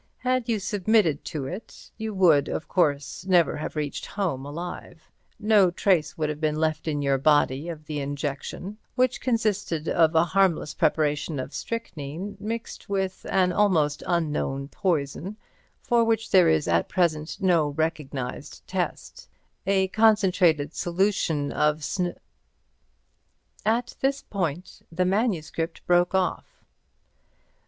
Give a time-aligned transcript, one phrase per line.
[0.21, 5.11] Had you submitted to it, you would, of course, never have reached home alive.
[5.39, 10.15] No trace would have been left in your body of the injection, which consisted of
[10.15, 15.37] a harmless preparation of strychnine, mixed with an almost unknown poison,
[15.83, 19.29] for which there is at present no recognized test,
[19.67, 22.15] a concentrated solution of sn—
[23.63, 26.63] At this point the manuscript broke off.